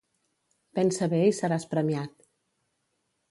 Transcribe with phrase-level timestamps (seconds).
[0.79, 2.17] Pensa bé i seràs premiat.